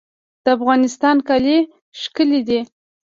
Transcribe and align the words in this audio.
د 0.43 0.45
افغانستان 0.57 1.17
کالي 1.27 1.57
ښکلي 2.01 2.41
دي 2.47 2.59